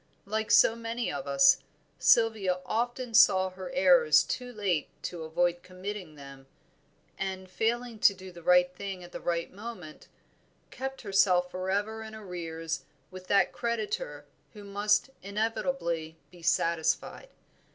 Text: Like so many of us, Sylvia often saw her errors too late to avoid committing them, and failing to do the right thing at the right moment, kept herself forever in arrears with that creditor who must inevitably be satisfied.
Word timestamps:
Like 0.25 0.49
so 0.49 0.75
many 0.75 1.11
of 1.11 1.27
us, 1.27 1.57
Sylvia 1.99 2.59
often 2.65 3.13
saw 3.13 3.51
her 3.51 3.69
errors 3.69 4.23
too 4.23 4.51
late 4.51 4.89
to 5.03 5.21
avoid 5.23 5.61
committing 5.61 6.15
them, 6.15 6.47
and 7.19 7.47
failing 7.47 7.99
to 7.99 8.15
do 8.15 8.31
the 8.31 8.41
right 8.41 8.73
thing 8.75 9.03
at 9.03 9.11
the 9.11 9.19
right 9.21 9.53
moment, 9.53 10.07
kept 10.71 11.01
herself 11.01 11.51
forever 11.51 12.01
in 12.01 12.15
arrears 12.15 12.83
with 13.11 13.27
that 13.27 13.51
creditor 13.51 14.25
who 14.53 14.63
must 14.63 15.11
inevitably 15.21 16.17
be 16.31 16.41
satisfied. 16.41 17.29